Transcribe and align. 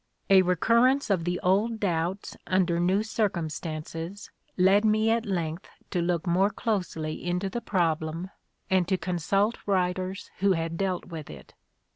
A 0.31 0.41
recurrence 0.41 1.11
of 1.11 1.25
the 1.25 1.39
old 1.41 1.79
doubts 1.79 2.35
under 2.47 2.79
new 2.79 3.03
circum 3.03 3.51
stances 3.51 4.31
led 4.57 4.83
me 4.83 5.11
at 5.11 5.27
length 5.27 5.69
to 5.91 6.01
look 6.01 6.25
more 6.25 6.49
closely 6.49 7.23
into 7.23 7.51
the 7.51 7.61
problem 7.61 8.31
and 8.67 8.87
to 8.87 8.97
consult 8.97 9.59
writers 9.67 10.31
who 10.39 10.53
had 10.53 10.75
dealt 10.75 11.05
with 11.05 11.29
it. 11.29 11.53